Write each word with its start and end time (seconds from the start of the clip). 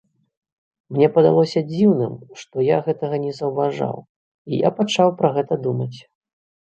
Мне 0.95 1.07
падалося 1.17 1.59
дзіўным, 1.71 2.13
што 2.43 2.65
я 2.69 2.77
гэтага 2.87 3.15
не 3.29 3.37
заўважаў, 3.43 3.97
і 4.51 4.63
я 4.67 4.73
пачаў 4.81 5.07
пра 5.21 5.29
гэта 5.37 5.53
думаць. 5.69 5.97